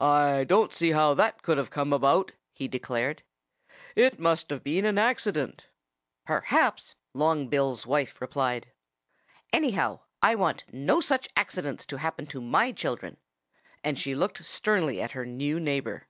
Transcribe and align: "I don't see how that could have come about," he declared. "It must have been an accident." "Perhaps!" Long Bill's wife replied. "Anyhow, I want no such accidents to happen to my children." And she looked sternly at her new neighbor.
"I 0.00 0.42
don't 0.48 0.74
see 0.74 0.90
how 0.90 1.14
that 1.14 1.42
could 1.44 1.56
have 1.56 1.70
come 1.70 1.92
about," 1.92 2.32
he 2.52 2.66
declared. 2.66 3.22
"It 3.94 4.18
must 4.18 4.50
have 4.50 4.64
been 4.64 4.84
an 4.84 4.98
accident." 4.98 5.68
"Perhaps!" 6.26 6.96
Long 7.14 7.46
Bill's 7.46 7.86
wife 7.86 8.20
replied. 8.20 8.72
"Anyhow, 9.52 10.00
I 10.22 10.34
want 10.34 10.64
no 10.72 11.00
such 11.00 11.28
accidents 11.36 11.86
to 11.86 11.98
happen 11.98 12.26
to 12.26 12.40
my 12.40 12.72
children." 12.72 13.16
And 13.84 13.96
she 13.96 14.12
looked 14.16 14.44
sternly 14.44 15.00
at 15.00 15.12
her 15.12 15.24
new 15.24 15.60
neighbor. 15.60 16.08